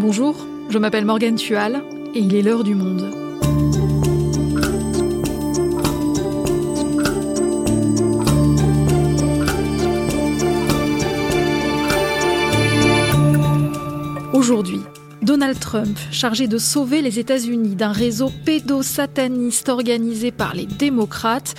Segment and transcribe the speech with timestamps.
[0.00, 0.34] Bonjour,
[0.70, 1.82] je m'appelle Morgane Tual
[2.14, 3.14] et il est l'heure du monde.
[14.32, 14.80] Aujourd'hui,
[15.20, 21.54] Donald Trump, chargé de sauver les États-Unis d'un réseau pédosataniste organisé par les démocrates,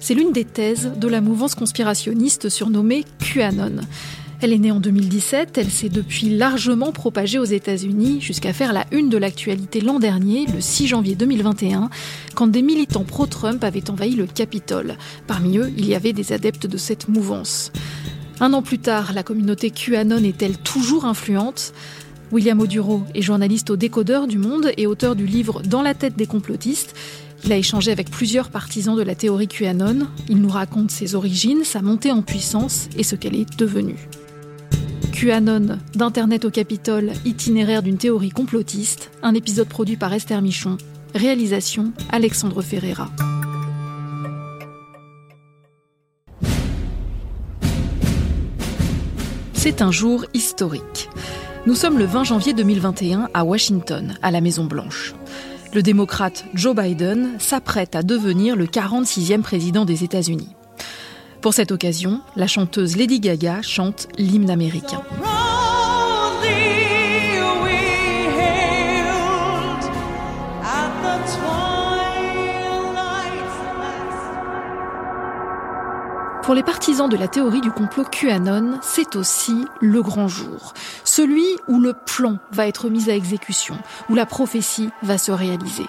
[0.00, 3.80] c'est l'une des thèses de la mouvance conspirationniste surnommée QAnon.
[4.42, 8.84] Elle est née en 2017, elle s'est depuis largement propagée aux États-Unis jusqu'à faire la
[8.92, 11.88] une de l'actualité l'an dernier, le 6 janvier 2021,
[12.34, 14.98] quand des militants pro-Trump avaient envahi le Capitole.
[15.26, 17.72] Parmi eux, il y avait des adeptes de cette mouvance.
[18.38, 21.72] Un an plus tard, la communauté QAnon est-elle toujours influente?
[22.30, 26.16] William Oduro est journaliste au Décodeur du Monde et auteur du livre Dans la tête
[26.16, 26.94] des complotistes.
[27.44, 30.08] Il a échangé avec plusieurs partisans de la théorie QAnon.
[30.28, 34.08] Il nous raconte ses origines, sa montée en puissance et ce qu'elle est devenue.
[35.18, 40.76] QAnon, d'Internet au Capitole, itinéraire d'une théorie complotiste, un épisode produit par Esther Michon,
[41.14, 43.08] réalisation Alexandre Ferreira.
[49.54, 51.08] C'est un jour historique.
[51.66, 55.14] Nous sommes le 20 janvier 2021 à Washington, à la Maison Blanche.
[55.72, 60.55] Le démocrate Joe Biden s'apprête à devenir le 46e président des États-Unis.
[61.40, 65.02] Pour cette occasion, la chanteuse Lady Gaga chante l'hymne américain.
[76.46, 80.74] Pour les partisans de la théorie du complot QAnon, c'est aussi le grand jour.
[81.02, 83.76] Celui où le plan va être mis à exécution,
[84.08, 85.86] où la prophétie va se réaliser.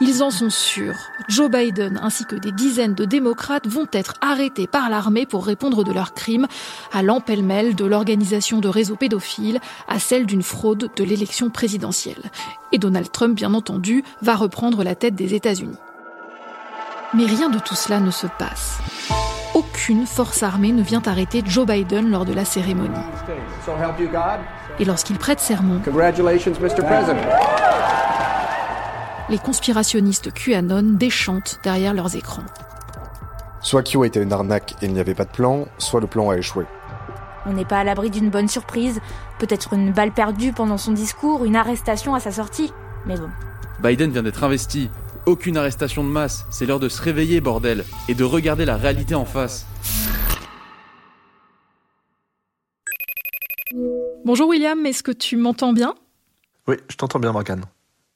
[0.00, 0.96] Ils en sont sûrs.
[1.28, 5.84] Joe Biden ainsi que des dizaines de démocrates vont être arrêtés par l'armée pour répondre
[5.84, 6.46] de leurs crimes,
[6.92, 12.30] à l'empêle-mêle de l'organisation de réseaux pédophiles à celle d'une fraude de l'élection présidentielle.
[12.72, 15.78] Et Donald Trump, bien entendu, va reprendre la tête des États-Unis.
[17.14, 18.78] Mais rien de tout cela ne se passe
[19.56, 22.90] aucune force armée ne vient arrêter Joe Biden lors de la cérémonie.
[24.78, 25.80] Et lorsqu'il prête serment,
[29.28, 32.44] les conspirationnistes QAnon déchantent derrière leurs écrans.
[33.60, 36.30] Soit Q été une arnaque et il n'y avait pas de plan, soit le plan
[36.30, 36.64] a échoué.
[37.46, 39.00] On n'est pas à l'abri d'une bonne surprise,
[39.38, 42.72] peut-être une balle perdue pendant son discours, une arrestation à sa sortie,
[43.06, 43.30] mais bon.
[43.82, 44.90] Biden vient d'être investi,
[45.26, 49.14] aucune arrestation de masse, c'est l'heure de se réveiller, bordel, et de regarder la réalité
[49.14, 49.66] en face.
[54.24, 55.94] Bonjour William, est-ce que tu m'entends bien?
[56.68, 57.64] Oui, je t'entends bien Morgane.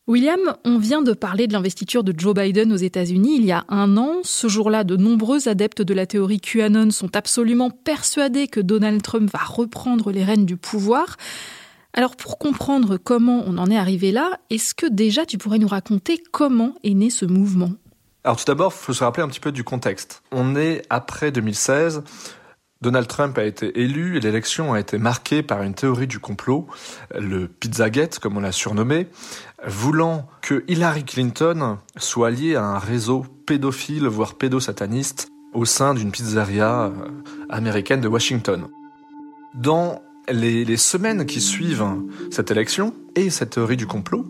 [0.07, 3.65] William, on vient de parler de l'investiture de Joe Biden aux États-Unis il y a
[3.69, 4.21] un an.
[4.25, 9.31] Ce jour-là, de nombreux adeptes de la théorie QAnon sont absolument persuadés que Donald Trump
[9.31, 11.17] va reprendre les rênes du pouvoir.
[11.93, 15.69] Alors pour comprendre comment on en est arrivé là, est-ce que déjà tu pourrais nous
[15.69, 17.73] raconter comment est né ce mouvement?
[18.25, 20.23] Alors tout d'abord, il faut se rappeler un petit peu du contexte.
[20.33, 22.03] On est après 2016.
[22.83, 26.67] Donald Trump a été élu et l'élection a été marquée par une théorie du complot,
[27.15, 29.07] le Pizzagate comme on l'a surnommé,
[29.67, 36.13] voulant que Hillary Clinton soit liée à un réseau pédophile, voire pédosataniste, au sein d'une
[36.13, 36.91] pizzeria euh,
[37.49, 38.69] américaine de Washington.
[39.55, 41.85] Dans les, semaines qui suivent
[42.31, 44.25] cette élection et cette théorie du complot,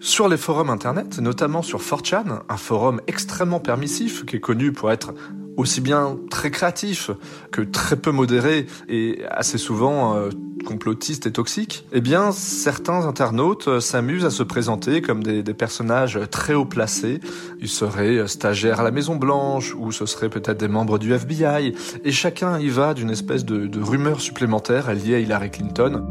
[0.00, 4.92] sur les forums internet, notamment sur 4chan, un forum extrêmement permissif qui est connu pour
[4.92, 5.14] être
[5.56, 7.10] aussi bien très créatif
[7.52, 10.30] que très peu modéré et assez souvent euh,
[10.64, 16.18] complotiste et toxique, eh bien certains internautes euh, s'amusent à se présenter comme des, personnages
[16.30, 17.20] très haut placés.
[17.60, 21.12] Ils seraient euh, stagiaires à la Maison Blanche ou ce seraient peut-être des membres du
[21.12, 26.02] FBI et chacun y va d'une espèce de, rumeur supplémentaire liée à Hillary Clinton.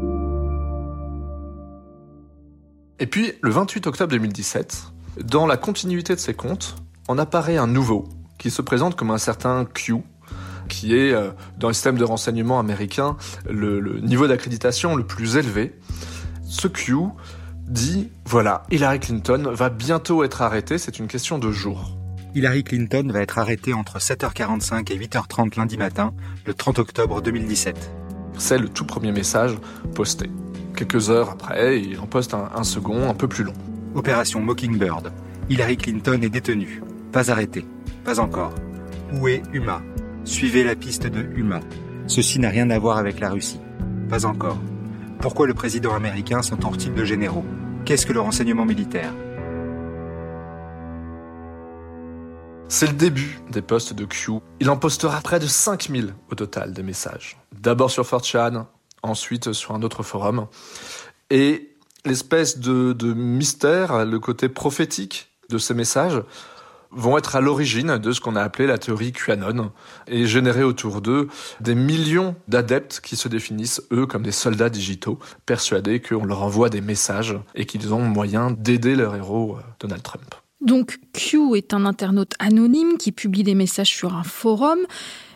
[3.00, 4.84] Et puis, le 28 octobre 2017,
[5.24, 6.76] dans la continuité de ces comptes,
[7.08, 8.04] en apparaît un nouveau,
[8.38, 9.96] qui se présente comme un certain Q,
[10.68, 13.16] qui est, euh, dans le système de renseignement américain,
[13.48, 15.78] le, niveau d'accréditation le plus élevé.
[16.44, 16.96] Ce Q
[17.66, 21.96] dit, voilà, Hillary Clinton va bientôt être arrêtée, c'est une question de jours.
[22.34, 26.12] Hillary Clinton va être arrêtée entre 7h45 et 8h30 lundi matin,
[26.46, 27.90] le 30 octobre 2017.
[28.36, 29.56] C'est le tout premier message
[29.94, 30.28] posté.
[30.76, 33.52] Quelques heures après, il en poste un, second, un peu plus long.
[33.94, 35.12] Opération Mockingbird.
[35.48, 36.82] Hillary Clinton est détenue.
[37.12, 37.64] Pas arrêtée.
[38.04, 38.52] Pas encore.
[39.14, 39.80] Où est Huma?
[40.24, 41.60] Suivez la piste de Huma.
[42.06, 43.60] Ceci n'a rien à voir avec la Russie.
[44.10, 44.58] Pas encore.
[45.20, 47.46] Pourquoi le président américain s'entoure-t-il de généraux?
[47.86, 49.10] Qu'est-ce que le renseignement militaire?
[52.68, 54.32] C'est le début des postes de Q.
[54.60, 57.38] Il en postera près de 5000 au total de messages.
[57.58, 58.66] D'abord sur 4chan,
[59.02, 60.48] ensuite sur un autre forum.
[61.30, 61.74] Et
[62.04, 66.22] l'espèce de, de mystère, le côté prophétique de ces messages
[66.94, 69.72] vont être à l'origine de ce qu'on a appelé la théorie QAnon
[70.06, 71.28] et générer autour d'eux
[71.60, 76.70] des millions d'adeptes qui se définissent, eux, comme des soldats digitaux, persuadés qu'on leur envoie
[76.70, 80.34] des messages et qu'ils ont moyen d'aider leur héros, euh, Donald Trump.
[80.60, 84.78] Donc Q est un internaute anonyme qui publie des messages sur un forum,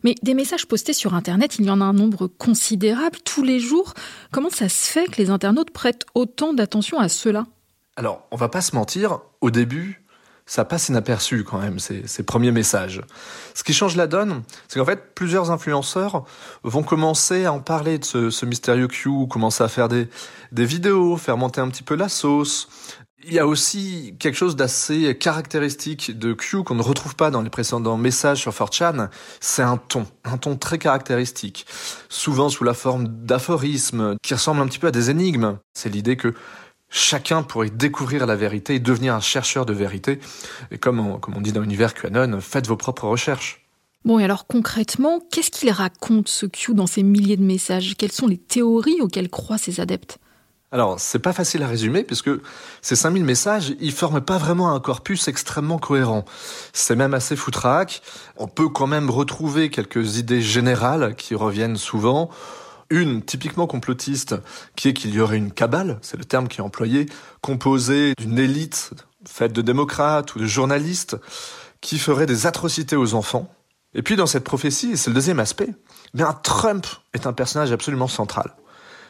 [0.03, 3.61] mais des messages postés sur Internet, il y en a un nombre considérable tous les
[3.61, 3.93] jours.
[4.33, 7.47] Comment ça se fait que les internautes prêtent autant d'attention à cela?
[7.97, 10.03] Alors, on va pas se mentir, au début,
[10.49, 13.03] ça passe inaperçu quand même, ces, premiers messages.
[13.55, 16.25] Ce qui change la donne, c'est qu'en fait, plusieurs influenceurs
[16.65, 20.09] vont commencer à en parler de ce, ce mystérieux Q, commencer à faire des,
[20.51, 22.69] des vidéos, faire monter un petit peu la sauce.
[23.25, 27.43] Il y a aussi quelque chose d'assez caractéristique de Q qu'on ne retrouve pas dans
[27.43, 29.11] les précédents messages sur 4chan,
[29.41, 31.67] c'est un ton, un ton très caractéristique,
[32.09, 35.59] souvent sous la forme d'aphorismes qui ressemblent un petit peu à des énigmes.
[35.75, 36.33] C'est l'idée que
[36.91, 40.19] chacun pourrait découvrir la vérité et devenir un chercheur de vérité.
[40.71, 43.67] Et comme on, comme on dit dans l'univers QAnon, faites vos propres recherches.
[44.05, 47.97] Bon, et alors concrètement, qu'est-ce qu'il raconte ce Q dans ces milliers de messages?
[47.97, 50.19] Quelles sont les théories auxquelles croient ses adeptes?
[50.71, 52.31] Alors, c'est pas facile à résumer puisque
[52.83, 56.27] ces 5000 messages, ils forment pas vraiment un corpus extrêmement cohérent.
[56.75, 58.03] C'est même assez foutraque.
[58.37, 62.29] On peut quand même retrouver quelques idées générales qui reviennent souvent.
[62.91, 64.37] Une typiquement complotiste,
[64.75, 67.07] qui est qu'il y aurait une cabale, c'est le terme qui est employé,
[67.43, 68.93] composée d'une élite
[69.27, 71.17] faite de démocrates ou de journalistes,
[71.81, 73.53] qui ferait des atrocités aux enfants.
[73.95, 75.75] Et puis dans cette prophétie, et c'est le deuxième aspect,
[76.15, 78.55] bien Trump est un personnage absolument central.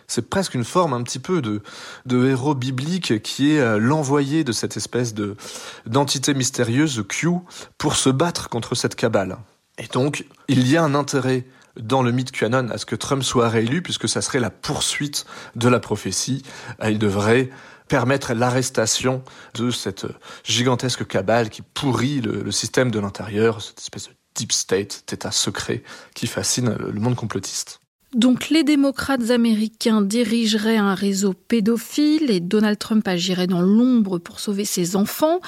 [0.06, 1.62] C'est presque une forme un petit peu de,
[2.06, 5.36] de héros biblique qui est euh, l'envoyé de cette espèce de
[5.84, 7.28] d'entité mystérieuse Q
[7.76, 9.36] pour se battre contre cette cabale.
[9.76, 11.44] Et donc, il y a un intérêt
[11.78, 15.26] dans le mythe QAnon à ce que Trump soit réélu, puisque ça serait la poursuite
[15.56, 16.42] de la prophétie.
[16.84, 17.50] Il devrait
[17.88, 19.22] permettre l'arrestation
[19.54, 20.06] de cette
[20.44, 25.30] gigantesque cabale qui pourrit le, le système de l'intérieur, cette espèce de deep state, d'état
[25.30, 25.82] secret
[26.14, 27.80] qui fascine le monde complotiste.
[28.14, 34.40] Donc les démocrates américains dirigeraient un réseau pédophile et Donald Trump agirait dans l'ombre pour
[34.40, 35.40] sauver ses enfants.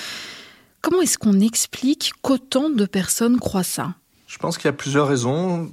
[0.82, 3.94] Comment est-ce qu'on explique qu'autant de personnes croient ça?
[4.26, 5.70] Je pense qu'il y a plusieurs raisons.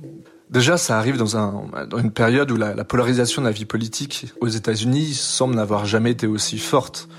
[0.49, 3.65] Déjà, ça arrive dans, un, dans une période où la, la, polarisation de la vie
[3.65, 7.09] politique aux États-Unis semble n'avoir jamais été aussi forte.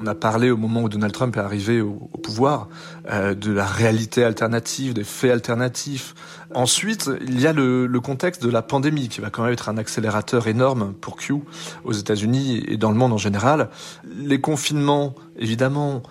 [0.00, 2.68] On a parlé au moment où Donald Trump est arrivé au, au pouvoir
[3.10, 6.14] euh, de la réalité alternative, des faits alternatifs.
[6.54, 9.68] Ensuite, il y a le, le, contexte de la pandémie qui va quand même être
[9.68, 11.34] un accélérateur énorme pour Q
[11.84, 13.68] aux États-Unis et dans le monde en général.
[14.16, 16.02] Les confinements, évidemment,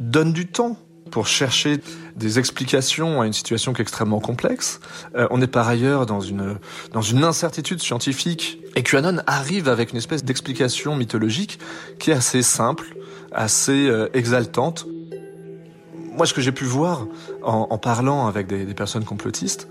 [0.00, 0.76] donnent du temps
[1.10, 1.80] pour chercher
[2.16, 4.80] des explications à une situation qui est extrêmement complexe.
[5.14, 6.58] Euh, on est par ailleurs dans une,
[6.92, 11.58] dans une incertitude scientifique et QAnon arrive avec une espèce d'explication mythologique
[11.98, 12.96] qui est assez simple,
[13.32, 14.86] assez euh, exaltante.
[16.12, 17.06] Moi, ce que j'ai pu voir
[17.42, 19.68] en, en parlant avec des, des personnes complotistes,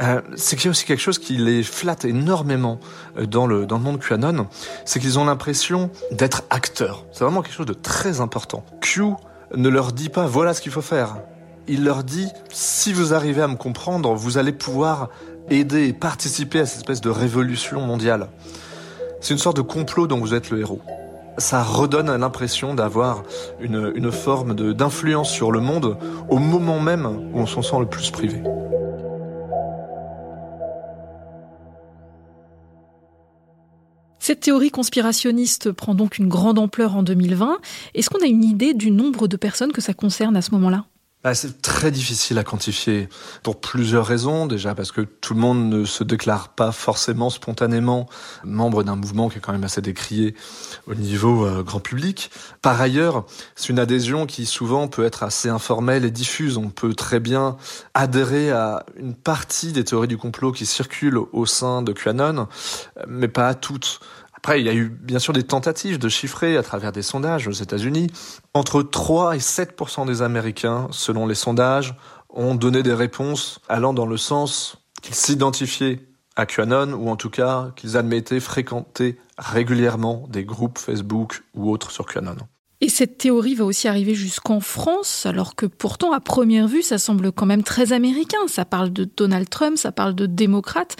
[0.00, 2.78] euh, c'est qu'il y a aussi quelque chose qui les flatte énormément
[3.16, 4.46] euh, dans le, dans le monde QAnon,
[4.84, 7.04] c'est qu'ils ont l'impression d'être acteurs.
[7.12, 8.64] C'est vraiment quelque chose de très important.
[8.80, 9.02] Q
[9.54, 11.16] ne leur dit pas voilà ce qu'il faut faire.
[11.66, 15.10] Il leur dit si vous arrivez à me comprendre, vous allez pouvoir
[15.50, 18.28] aider et participer à cette espèce de révolution mondiale.
[19.20, 20.80] C'est une sorte de complot dont vous êtes le héros.
[21.38, 23.22] Ça redonne l'impression d'avoir
[23.60, 25.96] une, une forme d'influence sur le monde
[26.28, 28.42] au moment même où on s'en sent le plus privé.
[34.28, 37.60] Cette théorie conspirationniste prend donc une grande ampleur en 2020.
[37.94, 40.84] Est-ce qu'on a une idée du nombre de personnes que ça concerne à ce moment-là?
[41.24, 43.08] Bah, c'est très difficile à quantifier
[43.42, 44.46] pour plusieurs raisons.
[44.46, 48.06] Déjà parce que tout le monde ne se déclare pas forcément spontanément
[48.44, 50.36] membre d'un mouvement qui est quand même assez décrié
[50.86, 52.30] au niveau euh, grand public.
[52.62, 56.56] Par ailleurs, c'est une adhésion qui souvent peut être assez informelle et diffuse.
[56.56, 57.56] On peut très bien
[57.94, 62.46] adhérer à une partie des théories du complot qui circulent au sein de QAnon,
[63.08, 63.98] mais pas à toutes.
[64.48, 67.46] Après, il y a eu bien sûr des tentatives de chiffrer à travers des sondages
[67.48, 68.06] aux États-Unis.
[68.54, 71.94] Entre 3 et 7% des Américains, selon les sondages,
[72.30, 76.00] ont donné des réponses allant dans le sens qu'ils s'identifiaient
[76.34, 81.90] à QAnon ou en tout cas qu'ils admettaient fréquenter régulièrement des groupes Facebook ou autres
[81.90, 82.36] sur QAnon.
[82.80, 86.96] Et cette théorie va aussi arriver jusqu'en France, alors que pourtant, à première vue, ça
[86.96, 88.38] semble quand même très américain.
[88.46, 90.96] Ça parle de Donald Trump, ça parle de démocrates.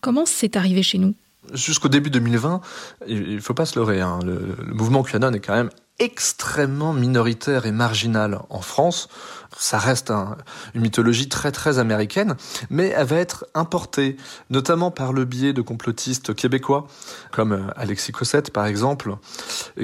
[0.00, 1.14] Comment c'est arrivé chez nous?
[1.52, 2.60] Jusqu'au début 2020,
[3.06, 7.72] il faut pas se leurrer, hein, le, mouvement QAnon est quand même extrêmement minoritaire et
[7.72, 9.08] marginal en France.
[9.56, 10.12] Ça reste
[10.74, 12.36] une mythologie très très américaine,
[12.70, 14.16] mais elle va être importée,
[14.50, 16.86] notamment par le biais de complotistes québécois,
[17.32, 19.16] comme euh, Alexis Cossette par exemple,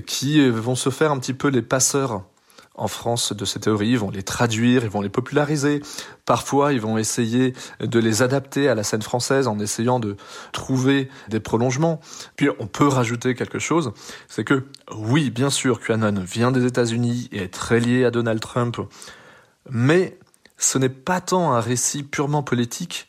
[0.06, 2.22] qui vont se faire un petit peu les passeurs
[2.74, 5.80] en France de ces théories, ils vont les traduire, ils vont les populariser.
[6.26, 10.16] Parfois, ils vont essayer de les adapter à la scène française en essayant de
[10.52, 12.00] trouver des prolongements.
[12.36, 13.92] Puis, on peut rajouter quelque chose,
[14.28, 14.64] c'est que
[14.96, 18.78] oui, bien sûr, QAnon vient des États-Unis et est très lié à Donald Trump,
[19.70, 20.18] mais
[20.58, 23.06] ce n'est pas tant un récit purement politique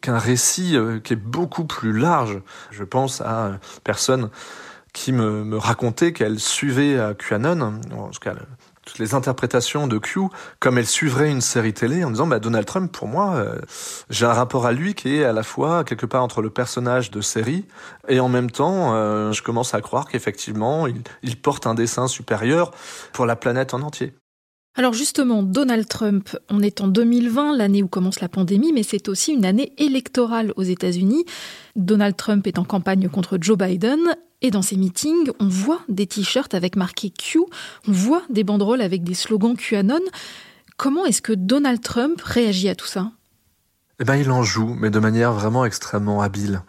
[0.00, 2.42] qu'un récit euh, qui est beaucoup plus large.
[2.70, 4.30] Je pense à personne
[4.92, 8.34] qui me, racontait qu'elle suivait à QAnon, en tout cas
[8.98, 10.20] les interprétations de Q
[10.60, 13.58] comme elle suivrait une série télé en disant bah Donald Trump pour moi euh,
[14.10, 17.10] j'ai un rapport à lui qui est à la fois quelque part entre le personnage
[17.10, 17.66] de série
[18.08, 20.86] et en même temps euh, je commence à croire qu'effectivement
[21.22, 22.70] il porte un dessin supérieur
[23.12, 24.14] pour la planète en entier.
[24.76, 29.08] Alors justement, Donald Trump, on est en 2020, l'année où commence la pandémie, mais c'est
[29.08, 31.24] aussi une année électorale aux États-Unis.
[31.76, 34.00] Donald Trump est en campagne contre Joe Biden
[34.42, 37.38] et dans ces meetings, on voit des t-shirts avec marqué Q,
[37.86, 40.00] on voit des banderoles avec des slogans QAnon.
[40.76, 43.12] Comment est-ce que Donald Trump réagit à tout ça?
[44.00, 46.62] Eh ben, il en joue, mais de manière vraiment extrêmement habile.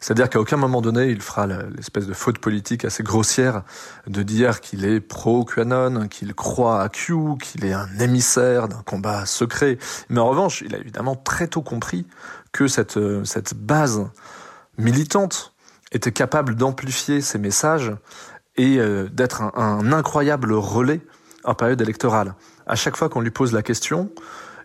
[0.00, 3.62] C'est-à-dire qu'à aucun moment donné, il fera l'espèce de faute politique assez grossière
[4.06, 9.26] de dire qu'il est pro-QAnon, qu'il croit à Q, qu'il est un émissaire d'un combat
[9.26, 9.78] secret.
[10.08, 12.06] Mais en revanche, il a évidemment très tôt compris
[12.52, 14.06] que cette, cette base
[14.78, 15.54] militante
[15.90, 17.92] était capable d'amplifier ses messages
[18.56, 21.00] et euh, d'être un incroyable relais
[21.42, 22.34] en période électorale.
[22.66, 24.10] À chaque fois qu'on lui pose la question,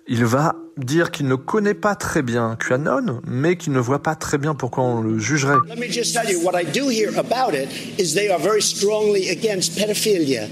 [0.07, 4.15] il va dire qu'il ne connaît pas très bien QAnon, mais qu'il ne voit pas
[4.15, 5.55] très bien pourquoi on le jugerait.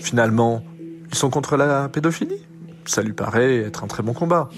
[0.02, 0.64] Finalement,
[1.12, 2.42] ils sont contre la pédophilie.
[2.86, 4.50] Ça lui paraît être un très bon combat.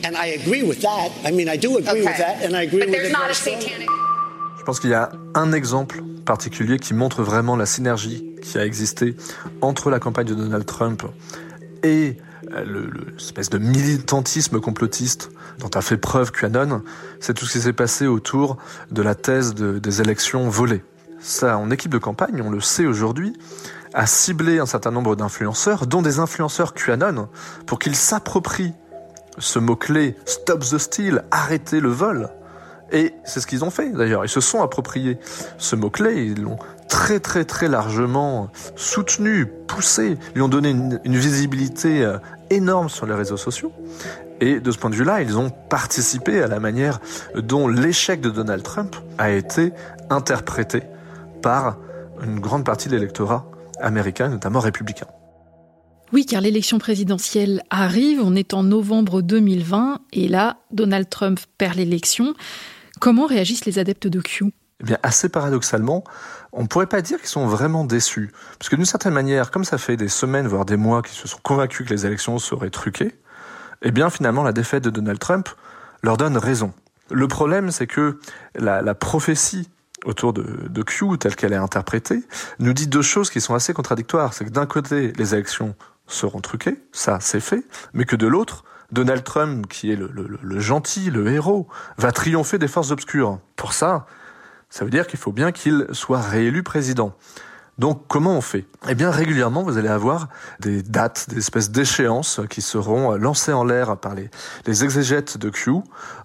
[4.58, 8.66] Je pense qu'il y a un exemple particulier qui montre vraiment la synergie qui a
[8.66, 9.16] existé
[9.62, 11.04] entre la campagne de Donald Trump
[11.84, 12.16] et
[12.66, 16.84] l'espèce de militantisme complotiste dont a fait preuve QAnon,
[17.20, 18.58] c'est tout ce qui s'est passé autour
[18.92, 20.84] de la thèse de, des élections volées.
[21.20, 23.34] Ça, en équipe de campagne, on le sait aujourd'hui,
[23.94, 27.30] a ciblé un certain nombre d'influenceurs, dont des influenceurs QAnon,
[27.66, 28.74] pour qu'ils s'approprient
[29.38, 32.30] ce mot-clé Stop the Steal, arrêtez le vol.
[32.92, 34.24] Et c'est ce qu'ils ont fait d'ailleurs.
[34.24, 35.18] Ils se sont appropriés
[35.58, 36.60] ce mot-clé, ils l'ont
[36.94, 42.20] très très très largement soutenu, poussé, lui ont donné une, une visibilité euh,
[42.52, 43.74] énorme sur les réseaux sociaux.
[44.40, 47.00] Et de ce point de vue-là, ils ont participé à la manière
[47.36, 49.74] dont l'échec de Donald Trump a été
[50.12, 50.84] interprété
[51.42, 51.78] par
[52.24, 53.50] une grande partie de l'électorat
[53.82, 55.08] américain, notamment républicain.
[56.12, 61.78] Oui, car l'élection présidentielle arrive, on est en novembre 2020, et là, Donald Trump perd
[61.78, 62.36] l'élection.
[63.00, 64.54] Comment réagissent les adeptes de Q?
[64.80, 66.04] Eh bien, assez paradoxalement,
[66.53, 68.31] on ne pourrait pas dire qu'ils sont vraiment déçus.
[68.60, 71.27] Parce que d'une certaine manière, comme ça fait des semaines, voire des mois qu'ils se
[71.27, 73.15] sont convaincus que les élections seraient truquées,
[73.81, 75.50] eh bien, finalement, la défaite de Donald Trump
[76.03, 76.74] leur donne raison.
[77.12, 78.19] Le problème, c'est que
[78.55, 79.69] la, la, prophétie
[80.05, 82.24] autour de, de Q, telle qu'elle est interprétée,
[82.60, 84.33] nous dit deux choses qui sont assez contradictoires.
[84.33, 85.75] C'est que d'un côté, les élections
[86.07, 90.38] seront truquées, ça c'est fait, mais que de l'autre, Donald Trump, qui est le, le,
[90.41, 91.67] le, gentil, le héros,
[91.98, 93.39] va triompher des forces obscures.
[93.55, 94.05] Pour ça,
[94.74, 97.13] ça veut dire qu'il faut bien qu'il soit réélu président.
[97.77, 98.65] Donc comment on fait?
[98.89, 100.30] Eh bien régulièrement vous allez avoir
[100.62, 104.32] des dates, des espèces d'échéances qui seront lancées en l'air par les,
[104.65, 105.74] les exégètes de Q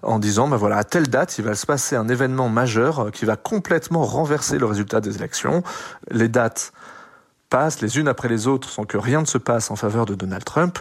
[0.01, 3.23] en disant ben voilà à telle date il va se passer un événement majeur qui
[3.23, 5.61] va complètement renverser le résultat des élections.
[6.09, 6.73] Les dates
[7.51, 10.15] passent les unes après les autres sans que rien ne se passe en faveur de
[10.15, 10.79] Donald Trump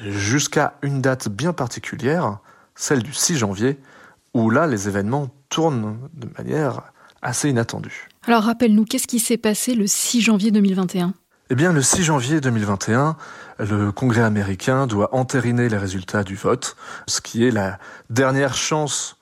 [0.00, 2.38] jusqu'à une date bien particulière,
[2.74, 3.78] celle du 6 janvier
[4.36, 8.08] où là les événements tournent de manière assez inattendue.
[8.26, 11.14] Alors rappelle-nous, qu'est-ce qui s'est passé le 6 janvier 2021
[11.50, 13.16] Eh bien, le 6 janvier 2021,
[13.58, 16.76] le Congrès américain doit entériner les résultats du vote,
[17.06, 17.78] ce qui est la
[18.10, 19.16] dernière chance,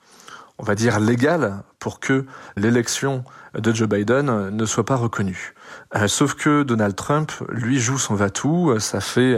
[0.57, 2.25] on va dire légale, pour que
[2.57, 3.23] l'élection
[3.57, 5.53] de Joe Biden ne soit pas reconnue.
[5.95, 8.79] Euh, sauf que Donald Trump, lui, joue son va-tout.
[8.79, 9.37] Ça fait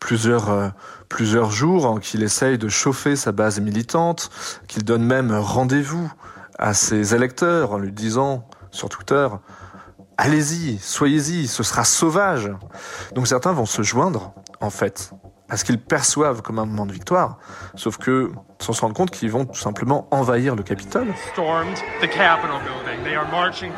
[0.00, 0.68] plusieurs euh,
[1.08, 4.30] plusieurs jours qu'il essaye de chauffer sa base militante,
[4.68, 6.12] qu'il donne même rendez-vous
[6.58, 9.28] à ses électeurs en lui disant sur Twitter
[10.18, 12.50] Allez-y, soyez-y, ce sera sauvage.
[13.14, 15.12] Donc certains vont se joindre, en fait,
[15.46, 17.36] parce qu'ils perçoivent comme un moment de victoire,
[17.74, 21.08] sauf que sans se rendre compte qu'ils vont tout simplement envahir le Capitole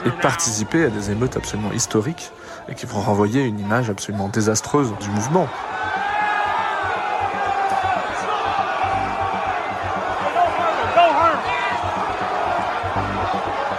[0.06, 2.30] et participer à des émeutes absolument historiques
[2.68, 5.48] et qui vont renvoyer une image absolument désastreuse du mouvement.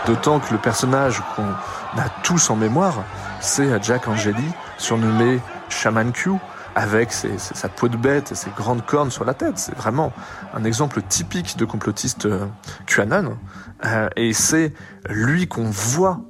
[0.09, 3.03] D'autant que le personnage qu'on a tous en mémoire,
[3.41, 4.43] c'est Jack Angeli,
[4.79, 5.39] surnommé
[5.69, 6.31] Shaman Q,
[6.73, 9.59] avec sa peau de bête et ses grandes cornes sur la tête.
[9.59, 10.11] C'est vraiment
[10.55, 12.47] un exemple typique de complotiste euh,
[12.87, 13.37] QAnon.
[13.85, 14.73] Euh, et c'est
[15.09, 16.21] lui qu'on voit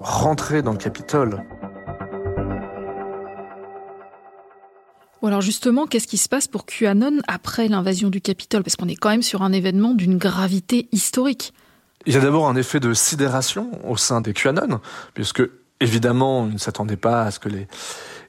[0.00, 1.44] rentrer dans le Capitole.
[5.22, 8.64] Alors justement, qu'est-ce qui se passe pour QAnon après l'invasion du Capitole?
[8.64, 11.54] Parce qu'on est quand même sur un événement d'une gravité historique.
[12.06, 14.80] Il y a d'abord un effet de sidération au sein des QAnon,
[15.12, 15.42] puisque
[15.80, 17.66] évidemment, on ne s'attendait pas à ce que les,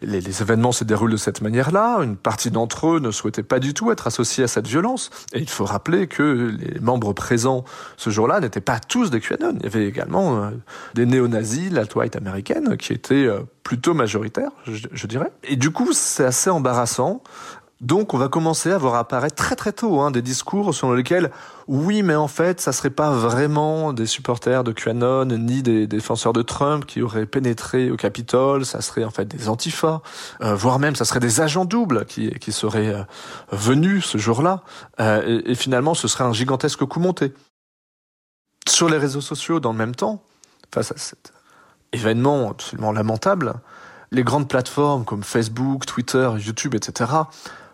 [0.02, 2.00] les, les, événements se déroulent de cette manière-là.
[2.02, 5.10] Une partie d'entre eux ne souhaitait pas du tout être associés à cette violence.
[5.34, 7.66] Et il faut rappeler que les membres présents
[7.98, 9.56] ce jour-là n'étaient pas tous des QAnon.
[9.60, 10.50] Il y avait également euh,
[10.94, 15.32] des néo-nazis, la white américaine, qui étaient euh, plutôt majoritaires, je dirais.
[15.44, 17.22] Et du coup, c'est assez embarrassant
[17.82, 21.32] donc on va commencer à voir apparaître très très tôt hein, des discours selon lesquels
[21.68, 26.32] oui mais en fait ça serait pas vraiment des supporters de QAnon ni des défenseurs
[26.32, 30.02] de Trump qui auraient pénétré au Capitole, ça serait en fait des antifas,
[30.42, 33.04] euh, voire même ça serait des agents doubles qui, seraient euh,
[33.52, 34.62] venus ce jour-là
[35.00, 37.34] euh, et, et finalement ce serait un gigantesque coup monté.
[38.68, 40.24] Sur les réseaux sociaux dans le même temps,
[40.72, 41.34] face à cet
[41.94, 43.56] événement absolument lamentable,
[44.12, 47.06] les grandes plateformes comme Facebook, Twitter, YouTube, etc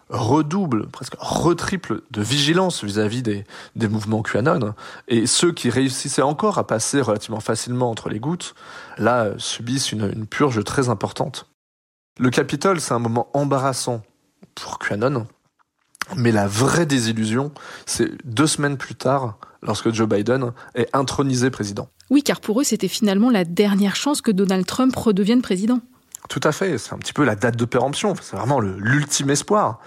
[0.10, 3.46] redouble, presque retriple de vigilance vis-à-vis des,
[3.76, 4.74] des mouvements QAnon.
[5.08, 8.56] Et ceux qui réussissaient encore à passer relativement facilement entre les gouttes,
[8.98, 11.48] là, subissent une, une purge très importante.
[12.20, 14.02] Le Capitole, c'est un moment embarrassant
[14.56, 15.28] pour QAnon.
[16.16, 17.52] Mais la vraie désillusion,
[17.86, 21.90] c'est deux semaines plus tard, lorsque Joe Biden est intronisé président.
[22.10, 25.82] Oui, car pour eux, c'était finalement la dernière chance que Donald Trump redevienne président.
[26.30, 29.80] Tout à fait, c'est un petit peu la date de péremption, c'est vraiment l'ultime espoir.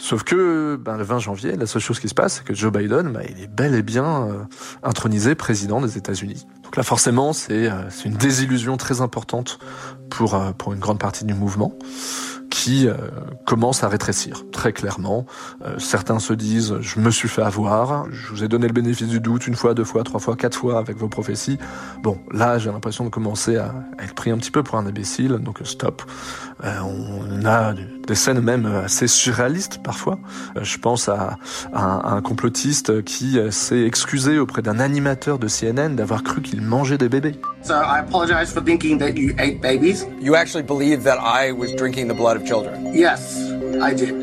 [0.00, 2.72] Sauf que ben, le 20 janvier, la seule chose qui se passe, c'est que Joe
[2.72, 4.44] Biden, ben, il est bel et bien euh,
[4.84, 6.46] intronisé président des États-Unis.
[6.62, 9.58] Donc là, forcément, c'est euh, une désillusion très importante
[10.08, 11.74] pour, euh, pour une grande partie du mouvement
[12.50, 12.94] qui euh,
[13.44, 15.26] commence à rétrécir, très clairement.
[15.64, 19.08] Euh, certains se disent, je me suis fait avoir, je vous ai donné le bénéfice
[19.08, 21.58] du doute une fois, deux fois, trois fois, quatre fois avec vos prophéties.
[22.02, 25.38] Bon, là, j'ai l'impression de commencer à, être pris un petit peu pour un imbécile,
[25.40, 26.02] donc stop.
[26.64, 27.74] Euh, on a
[28.06, 30.18] des scènes même assez surréalistes parfois.
[30.60, 31.38] je pense à,
[31.72, 36.98] à, un complotiste qui s'est excusé auprès d'un animateur de CNN d'avoir cru qu'il mangeait
[36.98, 37.40] des bébés.
[37.62, 40.06] So I apologize for thinking that you ate babies.
[40.20, 42.94] You actually believe that I was drinking the blood of children?
[42.94, 43.36] Yes,
[43.80, 44.14] I did.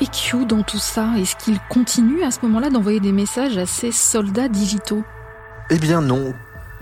[0.00, 3.66] Et Q dans tout ça, est-ce qu'il continue à ce moment-là d'envoyer des messages à
[3.66, 5.02] ses soldats digitaux?
[5.70, 6.34] Eh bien non.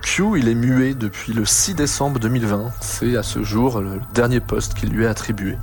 [0.02, 2.72] Q, il est muet depuis le 6 décembre 2020.
[2.80, 5.56] C'est à ce jour le dernier poste qu'il lui est attribué.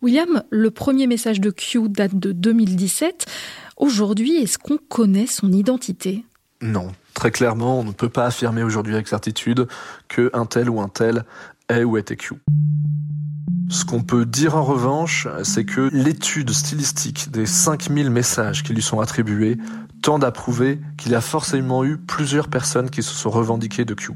[0.00, 3.26] William, le premier message de Q date de 2017.
[3.84, 6.24] Aujourd'hui, est-ce qu'on connaît son identité?
[6.62, 9.68] Non, très clairement, on ne peut pas affirmer aujourd'hui avec certitude
[10.08, 11.26] que un tel ou un tel
[11.68, 12.36] est ou était Q.
[13.68, 18.80] Ce qu'on peut dire en revanche, c'est que l'étude stylistique des 5000 messages qui lui
[18.80, 19.58] sont attribués
[20.00, 23.92] tend à prouver qu'il y a forcément eu plusieurs personnes qui se sont revendiquées de
[23.92, 24.12] Q.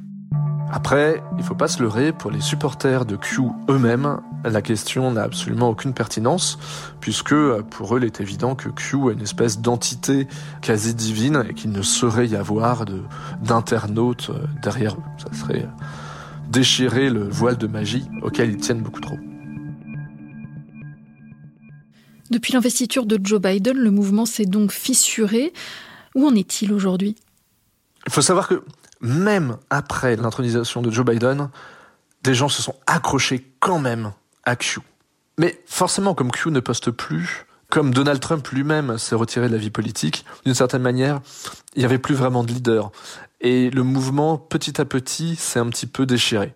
[0.70, 5.22] Après, il faut pas se leurrer, pour les supporters de Q eux-mêmes, la question n'a
[5.22, 6.58] absolument aucune pertinence,
[7.00, 7.34] puisque
[7.70, 10.28] pour eux il est évident que Q est une espèce d'entité
[10.60, 12.84] quasi divine et qu'il ne saurait y avoir
[13.42, 15.02] d'internautes euh, derrière eux.
[15.16, 15.84] Ça serait euh,
[16.50, 19.16] déchirer le voile de magie auquel ils tiennent beaucoup trop.
[22.30, 25.54] Depuis l'investiture de Joe Biden, le mouvement s'est donc fissuré.
[26.14, 27.16] Où en est-il aujourd'hui?
[28.06, 28.62] Il faut savoir que
[29.00, 31.50] même après l'intronisation de Joe Biden,
[32.22, 34.12] des gens se sont accrochés quand même
[34.44, 34.80] à Q.
[35.38, 39.58] Mais forcément, comme Q ne poste plus, comme Donald Trump lui-même s'est retiré de la
[39.58, 41.20] vie politique, d'une certaine manière,
[41.74, 42.90] il n'y avait plus vraiment de leader.
[43.40, 46.54] Et le mouvement, petit à petit, s'est un petit peu déchiré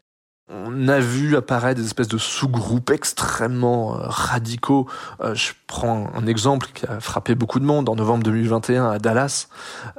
[0.48, 4.87] on a vu apparaître des espèces de sous-groupes extrêmement euh, radicaux.
[5.20, 8.98] Euh, je prends un exemple qui a frappé beaucoup de monde en novembre 2021 à
[8.98, 9.48] Dallas.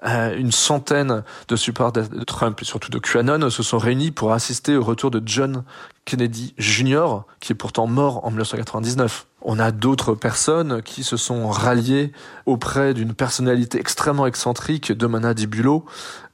[0.05, 4.31] Euh, une centaine de supporters de Trump et surtout de QAnon se sont réunis pour
[4.31, 5.63] assister au retour de John
[6.05, 9.25] Kennedy Jr., qui est pourtant mort en 1999.
[9.45, 12.13] On a d'autres personnes qui se sont ralliées
[12.45, 15.83] auprès d'une personnalité extrêmement excentrique de Mana Dibulo,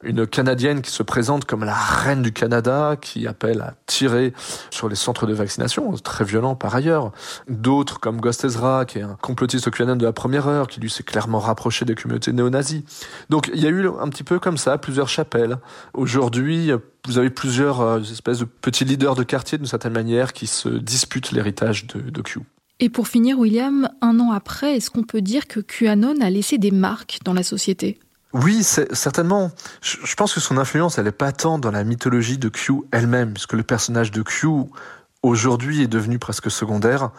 [0.04, 4.34] une Canadienne qui se présente comme la reine du Canada, qui appelle à tirer
[4.69, 7.12] sur les centres de vaccination, très violent par ailleurs.
[7.48, 10.91] D'autres comme Ghost Ezra, qui est un complotiste QAnon de la première heure, qui lui
[10.91, 12.84] s'est clairement rapproché des communautés néo-nazis.
[13.32, 15.58] Donc il y a eu un petit peu comme ça plusieurs chapelles.
[15.95, 16.72] Aujourd'hui,
[17.08, 20.69] vous avez plusieurs euh, espèces de petits leaders de quartier d'une certaine manière qui se
[20.69, 22.41] disputent l'héritage de, de Q.
[22.82, 26.58] Et pour finir, William, un an après, est-ce qu'on peut dire que QAnon a laissé
[26.58, 28.00] des marques dans la société?
[28.32, 29.52] Oui, certainement.
[29.82, 33.54] Je pense que son influence, elle pas tant dans la mythologie de Q elle-même, puisque
[33.54, 34.48] le personnage de Q,
[35.24, 37.10] aujourd'hui, est devenu presque secondaire.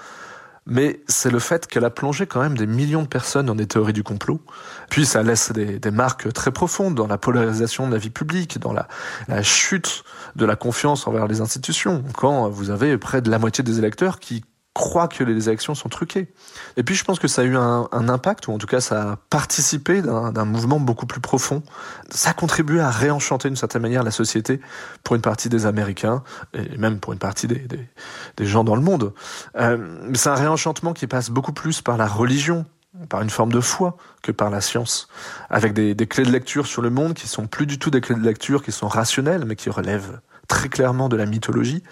[0.66, 3.66] Mais c'est le fait qu'elle a plongé quand même des millions de personnes dans des
[3.66, 4.40] théories du complot.
[4.88, 8.72] Puis ça laisse des, marques très profondes dans la polarisation de la vie publique, dans
[8.72, 10.04] la chute
[10.36, 12.04] de la confiance envers les institutions.
[12.16, 15.88] Quand vous avez près de la moitié des électeurs qui croient que les élections sont
[15.88, 16.32] truquées.
[16.76, 18.80] Et puis je pense que ça a eu un, un impact, ou en tout cas
[18.80, 21.62] ça a participé d'un mouvement beaucoup plus profond.
[22.10, 24.60] Ça a contribué à réenchanter d'une certaine manière la société
[25.02, 26.22] pour une partie des Américains,
[26.54, 27.88] et même pour une partie des, des,
[28.36, 29.12] des gens dans le monde.
[29.56, 32.64] Euh, c'est un réenchantement qui passe beaucoup plus par la religion,
[33.08, 35.08] par une forme de foi que par la science,
[35.48, 38.00] avec des, des clés de lecture sur le monde qui sont plus du tout des
[38.00, 41.82] clés de lecture qui sont rationnelles, mais qui relèvent très clairement de la mythologie.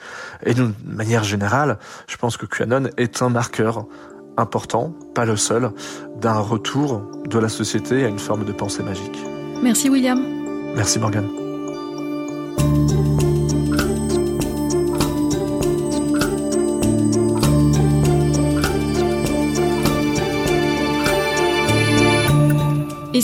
[0.44, 3.86] Et d'une manière générale, je pense que QAnon est un marqueur
[4.36, 5.70] important, pas le seul,
[6.20, 9.18] d'un retour de la société à une forme de pensée magique.
[9.62, 10.20] Merci William.
[10.76, 11.47] Merci Morgan.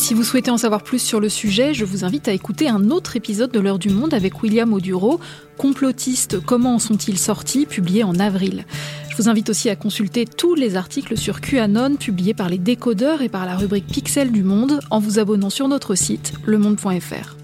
[0.05, 2.91] Si vous souhaitez en savoir plus sur le sujet, je vous invite à écouter un
[2.91, 5.19] autre épisode de l'heure du monde avec William Oduro,
[5.57, 8.67] complotiste Comment en sont-ils sortis, publié en avril.
[9.09, 13.23] Je vous invite aussi à consulter tous les articles sur QAnon publiés par les décodeurs
[13.23, 17.44] et par la rubrique Pixel du Monde en vous abonnant sur notre site lemonde.fr.